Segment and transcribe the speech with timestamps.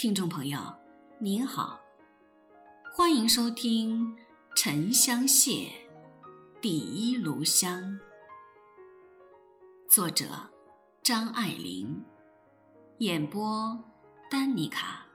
[0.00, 0.60] 听众朋友，
[1.18, 1.80] 您好，
[2.94, 4.14] 欢迎收听
[4.54, 5.50] 《沉香屑·
[6.60, 7.82] 第一炉香》，
[9.90, 10.26] 作者
[11.02, 12.00] 张爱玲，
[12.98, 13.76] 演播
[14.30, 15.07] 丹妮卡。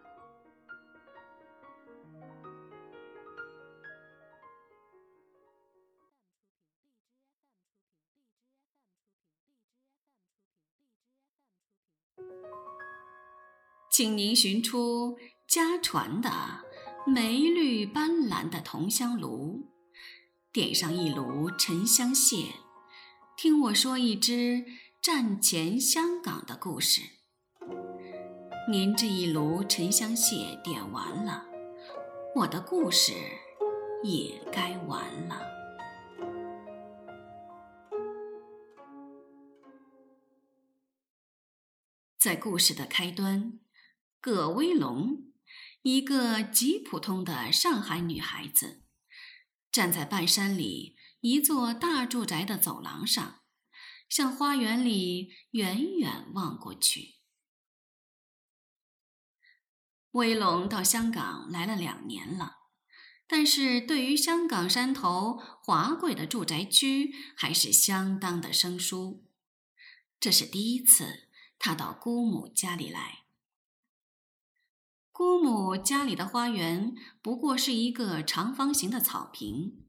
[13.94, 16.32] 请您寻出家传的
[17.06, 19.72] 梅绿斑斓的铜香炉，
[20.52, 22.56] 点上一炉沉香屑，
[23.38, 24.66] 听我说一支
[25.00, 27.02] 战前香港的故事。
[28.68, 31.46] 您这一炉沉香屑点完了，
[32.38, 33.14] 我的故事
[34.02, 35.40] 也该完了。
[42.18, 43.60] 在故事的开端。
[44.24, 45.34] 葛威龙，
[45.82, 48.86] 一个极普通的上海女孩子，
[49.70, 53.42] 站在半山里一座大住宅的走廊上，
[54.08, 57.16] 向花园里远远望过去。
[60.12, 62.60] 威龙到香港来了两年了，
[63.28, 69.28] 但是对于香港山头华贵的住宅区还是相当的生疏。
[70.18, 71.28] 这是第一次
[71.60, 73.23] 他到姑母家里来。
[75.14, 79.86] 姑母家里的花园不过是一个长方形的草坪，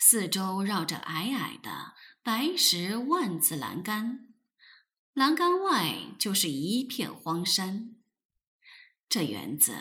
[0.00, 4.34] 四周绕着矮矮的白石万字栏杆，
[5.14, 7.94] 栏杆外就是一片荒山。
[9.08, 9.76] 这园子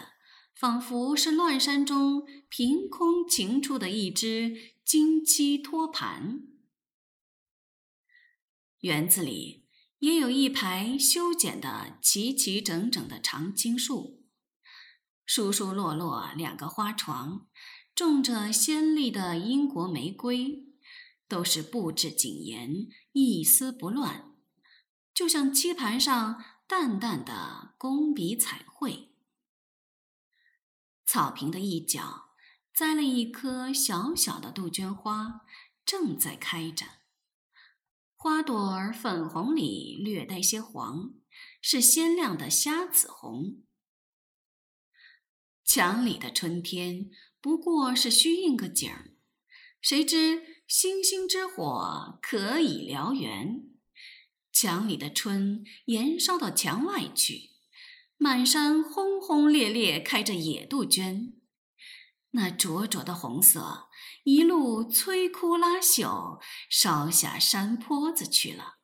[0.55, 6.41] 仿佛是乱山中凭空擎出的一只金漆托盘。
[8.81, 9.65] 园子里
[9.97, 14.26] 也有一排修剪的齐齐整整的常青树。
[15.27, 17.47] 疏疏落落两个花床，
[17.93, 20.65] 种着鲜丽的英国玫瑰，
[21.27, 24.31] 都是布置谨严，一丝不乱，
[25.13, 29.13] 就像漆盘上淡淡的工笔彩绘。
[31.05, 32.29] 草坪的一角
[32.73, 35.41] 栽了一棵小小的杜鹃花，
[35.85, 36.85] 正在开着，
[38.15, 41.11] 花朵儿粉红里略带些黄，
[41.61, 43.66] 是鲜亮的虾子红。
[45.67, 47.11] 墙里的春天
[47.41, 49.11] 不过是虚应个景儿，
[49.81, 53.65] 谁知星星之火可以燎原。
[54.53, 57.51] 墙里的春延烧到墙外去，
[58.15, 61.41] 满山轰轰烈烈开着野杜鹃，
[62.31, 63.89] 那灼灼的红色
[64.23, 68.77] 一路摧枯拉朽，烧下山坡子去了。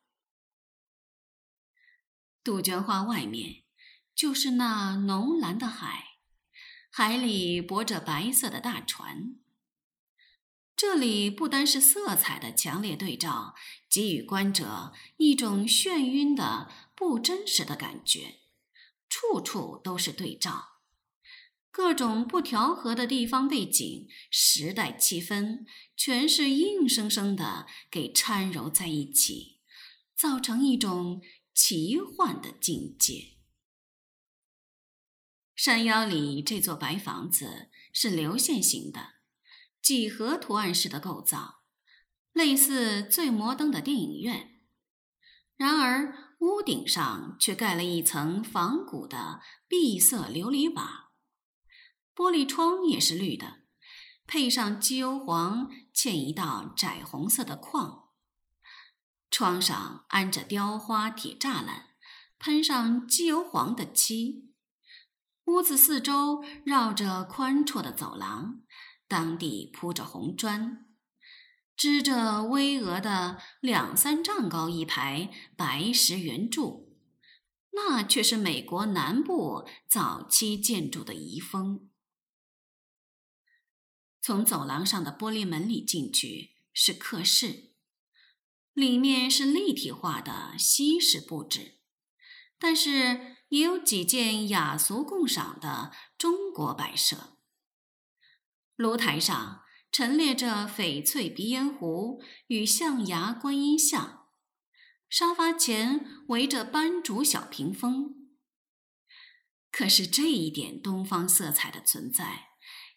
[2.43, 3.63] 杜鹃花外面
[4.13, 6.12] 就是那浓蓝的海。
[6.95, 9.33] 海里泊着白色的大船。
[10.75, 13.55] 这里不单是色彩的强烈对照，
[13.89, 18.41] 给予观者一种眩晕的不真实的感觉，
[19.09, 20.81] 处处都是对照，
[21.71, 25.65] 各种不调和的地方背景、时代气氛，
[25.97, 29.61] 全是硬生生的给掺揉在一起，
[30.15, 31.23] 造成一种
[31.55, 33.32] 奇幻的境界。
[35.55, 39.13] 山腰里这座白房子是流线型的，
[39.81, 41.61] 几何图案式的构造，
[42.31, 44.61] 类似最摩登的电影院。
[45.55, 51.11] 然而屋顶上却盖了一层仿古的碧色琉璃瓦，
[52.15, 53.61] 玻璃窗也是绿的，
[54.25, 58.09] 配上机油黄嵌一道窄红色的框。
[59.29, 61.95] 窗上安着雕花铁栅栏，
[62.39, 64.52] 喷上机油黄的漆。
[65.45, 68.61] 屋子四周绕着宽绰的走廊，
[69.09, 70.87] 当地铺着红砖，
[71.75, 76.97] 支着巍峨的两三丈高一排白石圆柱，
[77.71, 81.89] 那却是美国南部早期建筑的遗风。
[84.21, 87.73] 从走廊上的玻璃门里进去是客室，
[88.71, 91.79] 里面是立体化的西式布置，
[92.57, 93.33] 但是。
[93.53, 97.37] 也有几件雅俗共赏的中国摆设。
[98.75, 99.61] 炉台上
[99.91, 104.25] 陈列着翡翠鼻烟壶与象牙观音像，
[105.07, 108.27] 沙发前围着斑竹小屏风。
[109.71, 112.47] 可是这一点东方色彩的存在，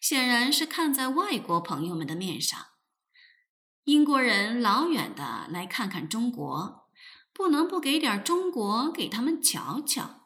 [0.01, 2.59] 显然是看在外国朋友们的面上。
[3.83, 6.89] 英国人老远的来看看中国，
[7.31, 10.16] 不能不给点中国给他们瞧瞧。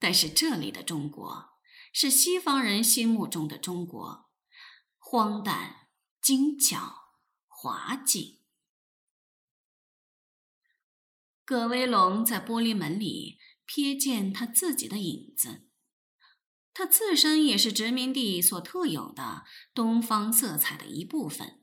[0.00, 1.50] 但是这里的中国
[1.92, 4.30] 是西方人心目中的中国，
[4.98, 5.88] 荒诞、
[6.20, 7.12] 精巧、
[7.46, 8.40] 滑稽。
[11.44, 15.68] 葛威龙在玻璃门里瞥见他自己的影子。
[16.72, 19.44] 他自身也是殖民地所特有的
[19.74, 21.60] 东方色彩的一部分。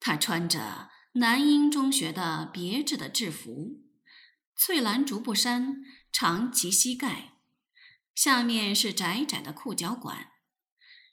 [0.00, 3.84] 他穿着南英中学的别致的制服，
[4.56, 7.34] 翠蓝竹布衫长及膝盖，
[8.14, 10.32] 下面是窄窄的裤脚管，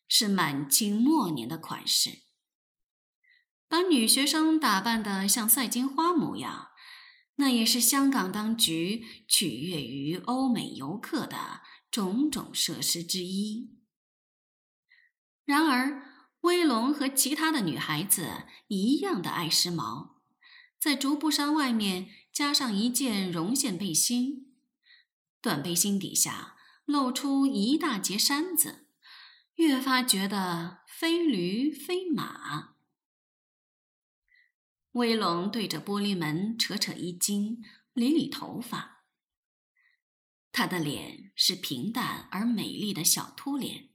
[0.08, 2.24] 是满清末年的款式。
[3.68, 6.70] 把女学生打扮的像赛金花模样，
[7.36, 11.62] 那也是香港当局取悦于欧美游客的。
[11.92, 13.78] 种种设施之一。
[15.46, 16.04] 然而，
[16.42, 20.16] 威龙和其他的女孩子一样的爱时髦，
[20.78, 24.45] 在竹布衫外面加上一件绒线背心，
[25.46, 28.88] 短背心底下露出一大截衫子，
[29.58, 32.74] 越发觉得非驴非马。
[34.94, 37.62] 威龙对着玻璃门扯扯衣襟，
[37.94, 39.04] 理理头发。
[40.52, 43.92] 他的脸是平淡而美丽的小秃脸，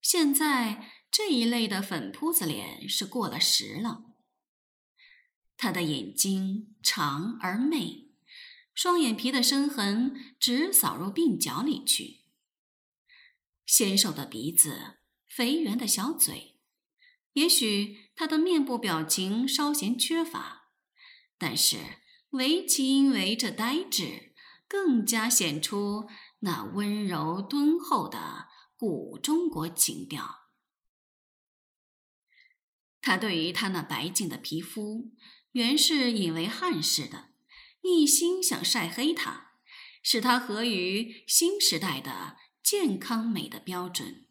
[0.00, 4.04] 现在这一类的粉扑子脸是过了时了。
[5.56, 8.03] 他的眼睛长而媚，
[8.74, 12.24] 双眼皮的深痕直扫入鬓角里去。
[13.64, 16.58] 纤瘦的鼻子，肥圆的小嘴，
[17.32, 20.70] 也许他的面部表情稍显缺乏，
[21.38, 21.78] 但是
[22.30, 24.34] 唯其因为这呆滞。
[24.66, 26.08] 更加显出
[26.40, 30.48] 那温柔敦厚的古中国情调。
[33.00, 35.12] 他对于他那白净的皮肤，
[35.52, 37.33] 原是引为汉室的，
[37.84, 39.52] 一心想晒黑它，
[40.02, 44.26] 使它合于新时代的健康美的标准。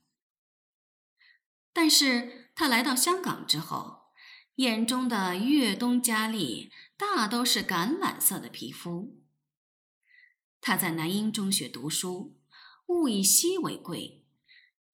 [1.71, 4.11] 但是他来到香港之后，
[4.55, 9.21] 眼中的粤东佳丽大都是橄榄色的皮肤。
[10.59, 12.39] 他在南英中学读书，
[12.87, 14.25] 物以稀为贵，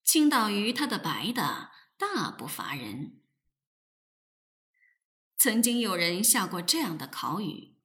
[0.04, 3.20] 倾倒于他的白的大不乏人。
[5.38, 7.76] 曾经有人下过这样的考语：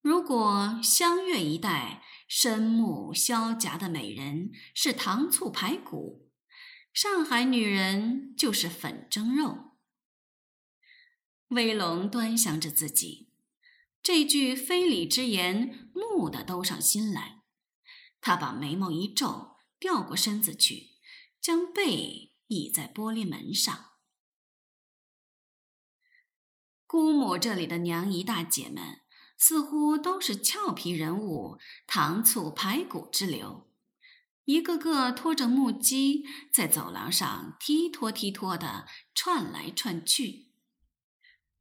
[0.00, 6.30] 如果湘粤一带深目萧颊的美人是糖醋排骨，
[6.92, 9.76] 上海女人就是粉蒸肉。
[11.48, 13.32] 威龙端详着自己。
[14.02, 17.42] 这句非礼之言，怒的兜上心来。
[18.20, 20.90] 他把眉毛一皱，掉过身子去，
[21.40, 23.86] 将背倚在玻璃门上。
[26.86, 29.00] 姑母这里的娘姨大姐们，
[29.38, 33.70] 似乎都是俏皮人物，糖醋排骨之流，
[34.44, 40.48] 一个个拖着木屐，在走廊上踢拖踢拖的串来串去。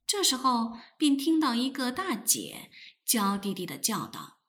[0.08, 2.72] 这时候，便听到一个大姐
[3.06, 4.40] 娇滴滴的叫道：“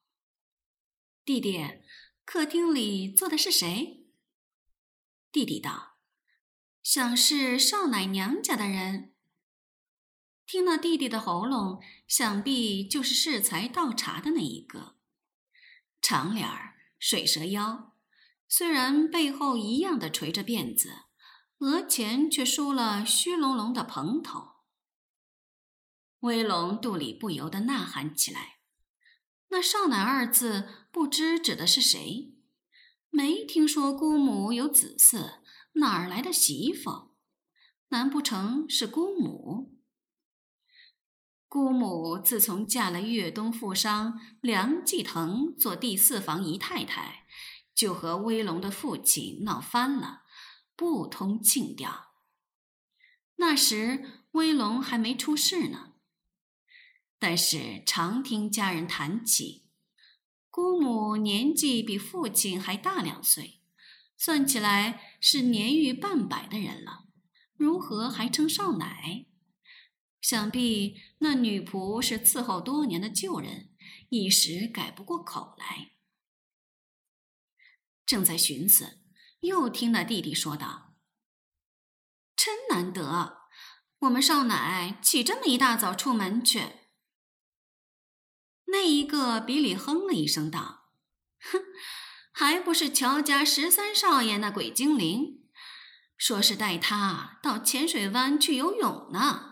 [1.27, 1.83] 弟弟，
[2.25, 4.07] 客厅里坐的是谁？”
[5.31, 5.99] 弟弟道
[6.83, 9.13] ：“想是少奶娘家的人。”
[10.49, 14.97] 听了弟弟的喉咙，想必就是适才倒茶的那一个，
[16.01, 17.93] 长脸儿，水蛇腰，
[18.49, 20.91] 虽然背后一样的垂着辫子，
[21.59, 24.53] 额前却梳了虚隆隆的蓬头。
[26.21, 28.61] 威龙肚里不由得呐喊起来
[29.53, 32.35] ：“那少奶二字，不知指的是谁？
[33.11, 35.41] 没听说姑母有子嗣，
[35.75, 37.15] 哪儿来的媳妇？
[37.89, 39.78] 难不成是姑母？
[41.49, 47.25] 姑母自从嫁了粤东富商梁继腾做第四房姨太太，
[47.75, 50.25] 就和威龙的父亲闹翻了，
[50.77, 52.09] 不通情调。
[53.37, 55.95] 那时威龙还没出世呢。”
[57.19, 59.65] 但是常听家人谈起，
[60.51, 63.63] 姑母年纪比父亲还大两岁，
[64.19, 67.07] 算起来是年逾半百的人了，
[67.57, 69.25] 如何还称少奶？
[70.29, 73.71] 想必那女仆是伺候多年的旧人，
[74.11, 75.93] 一时改不过口来。
[78.05, 79.01] 正在寻思，
[79.41, 80.99] 又听那弟弟说道
[82.37, 83.49] ：“真难得，
[84.01, 86.61] 我们少奶起这么一大早出门去。”
[88.71, 90.91] 那一个比里哼了一声，道
[91.41, 91.59] ：“哼，
[92.33, 95.49] 还不是乔家十三少爷那鬼精灵，
[96.19, 99.47] 说是带他到浅水湾去游泳呢。”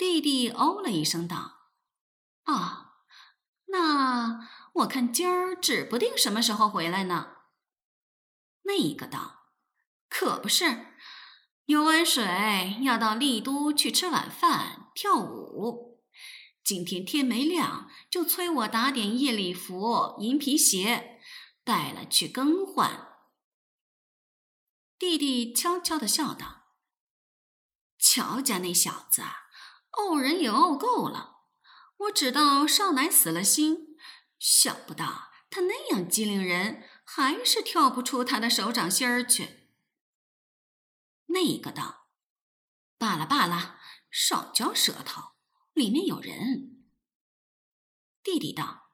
[0.00, 1.72] 弟弟哦了一声，道
[2.50, 3.02] ：“啊，
[3.66, 7.36] 那我看今儿指不定什么时候回来呢。”
[8.64, 9.50] 那个道
[10.08, 10.86] ：“可不是，
[11.66, 16.02] 游完水要到丽都去吃晚饭、跳舞。
[16.64, 21.20] 今天天没亮，就催我打点夜礼服、银皮鞋，
[21.62, 23.18] 带了去更换。”
[24.98, 26.62] 弟弟悄悄的笑道
[28.00, 29.39] ：“乔家那小子，啊
[29.90, 31.42] 怄人也怄够了。
[31.98, 33.96] 我知道少奶死了心，
[34.38, 39.72] 想不到他那样机灵人。”还是跳不出他的手掌心儿去。
[41.26, 42.06] 那个道
[42.98, 43.80] ：“罢了罢了，
[44.12, 45.32] 少嚼舌头，
[45.72, 46.86] 里面有人。”
[48.22, 48.92] 弟弟道：“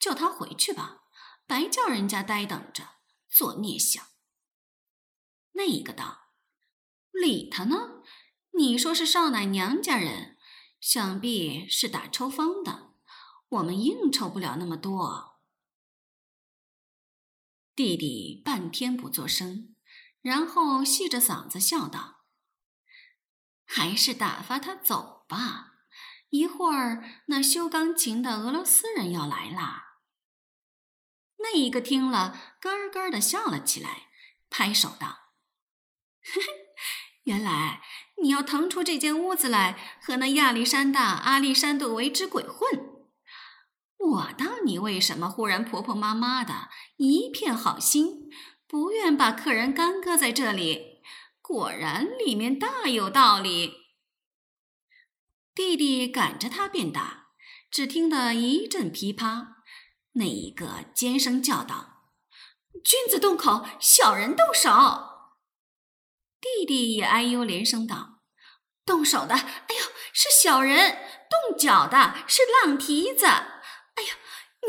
[0.00, 1.04] 叫他回去吧，
[1.46, 2.96] 白叫人家呆等着，
[3.28, 4.04] 做孽想。”
[5.54, 6.32] 那个道
[7.14, 8.02] ：“理他呢？
[8.56, 10.36] 你说是少奶娘家人，
[10.80, 12.94] 想必是打抽风的，
[13.48, 15.40] 我们应酬不了那么多。”
[17.74, 19.74] 弟弟半天不作声，
[20.20, 22.24] 然后细着嗓子笑道
[23.66, 25.72] ：“还是打发他走吧，
[26.28, 29.98] 一会儿那修钢琴的俄罗斯人要来啦。”
[31.38, 34.08] 那一个听了，咯咯的笑了起来，
[34.48, 35.32] 拍手道
[36.22, 36.63] ：“嘿嘿，
[37.24, 37.82] 原来
[38.22, 42.90] 你要腾出这间屋子来和那亚历山大、阿历山度为之鬼混。”
[43.96, 48.30] 我道你为什么忽然婆婆妈妈的，一片好心，
[48.66, 51.00] 不愿把客人干搁在这里？
[51.40, 53.72] 果然里面大有道理。
[55.54, 57.28] 弟弟赶着他便打，
[57.70, 59.62] 只听得一阵噼啪，
[60.12, 62.10] 那一个尖声叫道
[62.84, 64.70] ：“君子动口，小人动手。”
[66.64, 68.22] 弟弟也哎呦连声道
[68.86, 69.82] ：“动手的，哎呦，
[70.14, 70.96] 是小人；
[71.28, 73.26] 动脚的，是浪蹄子。”
[73.96, 74.16] 哎呀，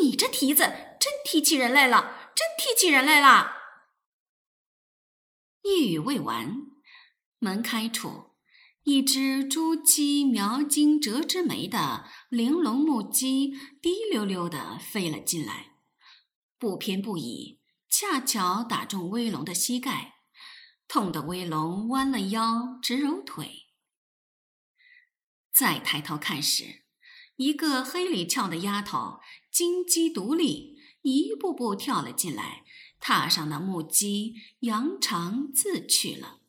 [0.02, 0.64] 你这蹄子
[1.00, 3.54] 真踢起人来了，真踢起人来了！
[5.64, 6.58] 一语未完，
[7.40, 8.36] 门开处，
[8.84, 15.78] 一只朱漆描金折枝梅的玲珑木屐滴溜溜的飞了进来，
[16.60, 20.16] 不偏不倚，恰巧打中威龙的膝盖，
[20.96, 23.66] 痛得威龙弯了腰，直揉腿。
[25.52, 26.86] 再抬头看时，
[27.36, 29.20] 一个黑里翘的丫头，
[29.52, 32.64] 金鸡独立，一步步跳了进来，
[32.98, 36.40] 踏上那木屐，扬长自去了，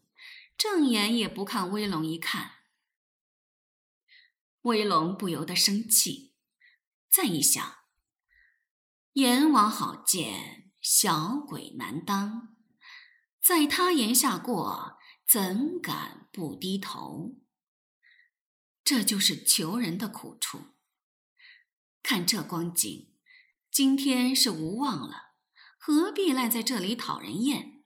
[0.56, 2.52] 正眼也不看威龙一看。
[4.60, 6.34] 威龙不由得生气，
[7.10, 7.78] 再一想，
[9.14, 12.55] 阎王好见，小鬼难当，
[13.46, 17.36] 在他檐下过，怎敢不低头？
[18.82, 20.74] 这就是求人的苦处。
[22.02, 23.14] 看这光景，
[23.70, 25.36] 今天是无望了，
[25.78, 27.84] 何必赖在这里讨人厌？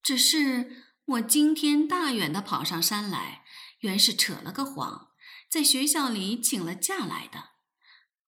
[0.00, 3.44] 只是我今天大远的跑上山来，
[3.80, 5.10] 原是扯了个谎，
[5.50, 7.54] 在学校里请了假来的。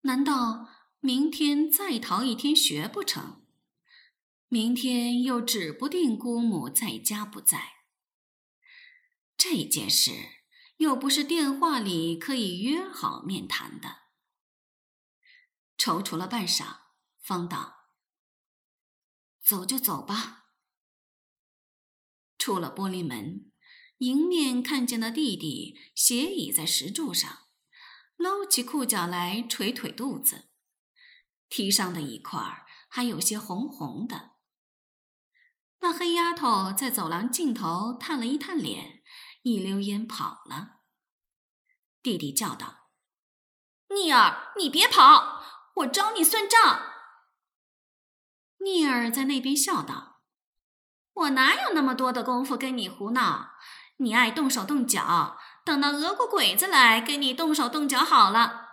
[0.02, 3.41] 难道明天再逃一天学不成？
[4.54, 7.86] 明天又指不定姑母在家不在。
[9.38, 10.12] 这件事
[10.76, 14.00] 又不是电话里可以约好面谈的。
[15.78, 16.80] 踌躇了半晌，
[17.22, 17.92] 方道
[19.42, 20.50] ：“走就走吧。”
[22.38, 23.54] 出了玻璃门，
[24.00, 27.48] 迎面看见了弟弟斜倚在石柱上，
[28.18, 30.50] 搂起裤脚来捶腿肚子，
[31.48, 34.32] 踢上的一块还有些红红的。
[35.82, 39.02] 那黑丫头在走廊尽头探了一探脸，
[39.42, 40.82] 一溜烟跑了。
[42.04, 42.90] 弟弟叫道
[43.90, 45.42] ：“逆儿，你别跑！”
[45.78, 46.92] 我找你算账。
[48.60, 50.22] 聂儿在那边笑道
[51.14, 53.54] ：“我哪有那么多的功夫跟你胡闹？
[53.98, 58.68] 你爱动手动脚，等那俄国鬼子来跟你动手动脚好了。”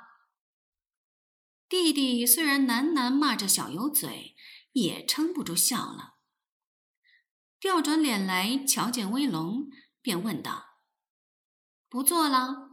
[1.70, 4.34] 弟弟虽然喃喃骂着小油嘴，
[4.72, 6.17] 也撑不住笑了。
[7.60, 9.68] 调转脸来瞧见威龙，
[10.00, 10.64] 便问道
[11.88, 12.70] ：“不做了？”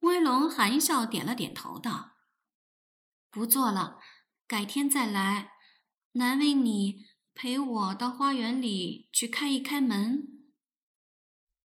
[0.00, 2.12] 威龙含笑点了点头，道。
[3.30, 3.98] 不做了，
[4.46, 5.52] 改天再来。
[6.12, 10.39] 难为你陪我到花园里去开一开门。